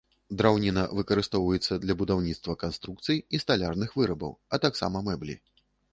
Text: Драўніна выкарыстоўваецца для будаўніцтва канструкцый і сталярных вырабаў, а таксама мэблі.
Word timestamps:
Драўніна 0.41 0.83
выкарыстоўваецца 0.99 1.77
для 1.83 1.95
будаўніцтва 2.01 2.55
канструкцый 2.63 3.21
і 3.37 3.43
сталярных 3.45 3.89
вырабаў, 4.03 4.33
а 4.53 4.65
таксама 4.65 4.97
мэблі. 5.13 5.35